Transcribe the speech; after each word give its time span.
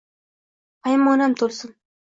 poymonam 0.87 1.39
to’lsin. 1.43 1.79